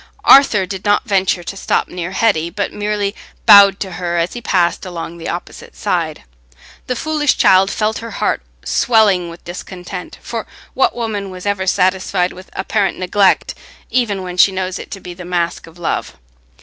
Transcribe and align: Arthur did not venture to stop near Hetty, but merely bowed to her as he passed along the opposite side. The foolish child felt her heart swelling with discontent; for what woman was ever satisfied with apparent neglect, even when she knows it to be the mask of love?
Arthur 0.25 0.65
did 0.65 0.83
not 0.83 1.05
venture 1.05 1.43
to 1.43 1.55
stop 1.55 1.87
near 1.87 2.09
Hetty, 2.09 2.49
but 2.49 2.73
merely 2.73 3.13
bowed 3.45 3.79
to 3.81 3.91
her 3.91 4.17
as 4.17 4.33
he 4.33 4.41
passed 4.41 4.83
along 4.83 5.19
the 5.19 5.29
opposite 5.29 5.75
side. 5.75 6.23
The 6.87 6.95
foolish 6.95 7.37
child 7.37 7.69
felt 7.69 7.99
her 7.99 8.09
heart 8.09 8.41
swelling 8.65 9.29
with 9.29 9.43
discontent; 9.45 10.17
for 10.19 10.47
what 10.73 10.95
woman 10.95 11.29
was 11.29 11.45
ever 11.45 11.67
satisfied 11.67 12.33
with 12.33 12.49
apparent 12.53 12.97
neglect, 12.97 13.53
even 13.91 14.23
when 14.23 14.37
she 14.37 14.51
knows 14.51 14.79
it 14.79 14.89
to 14.89 14.99
be 14.99 15.13
the 15.13 15.23
mask 15.23 15.67
of 15.67 15.77
love? 15.77 16.15